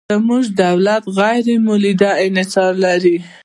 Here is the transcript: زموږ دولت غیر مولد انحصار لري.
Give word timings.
زموږ 0.11 0.43
دولت 0.63 1.03
غیر 1.17 1.45
مولد 1.65 2.01
انحصار 2.25 2.73
لري. 2.85 3.15